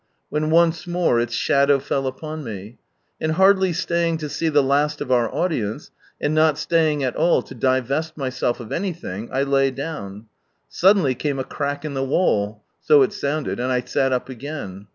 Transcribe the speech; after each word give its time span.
when 0.29 0.49
once 0.49 0.87
more 0.87 1.19
its 1.19 1.35
shadow 1.35 1.77
fell 1.77 2.07
upon 2.07 2.43
me— 2.43 2.79
and 3.21 3.33
hardly 3.33 3.71
staying 3.71 4.17
to 4.17 4.27
see 4.27 4.49
the 4.49 4.63
last 4.63 4.99
of 4.99 5.11
our 5.11 5.31
audience, 5.31 5.91
and 6.19 6.33
not 6.33 6.57
staying 6.57 7.03
at 7.03 7.15
all 7.15 7.43
to 7.43 7.53
divest 7.53 8.17
myself 8.17 8.59
of 8.59 8.71
anything, 8.71 9.29
I 9.31 9.43
lay 9.43 9.69
down... 9.69 10.25
suddenly 10.67 11.13
came 11.13 11.37
a 11.37 11.43
crack 11.43 11.85
in 11.85 11.93
the 11.93 12.03
wall, 12.03 12.63
so 12.79 13.03
it 13.03 13.13
sounded, 13.13 13.59
and 13.59 13.71
I 13.71 13.81
sat 13.81 14.11
up 14.11 14.27
again. 14.27 14.87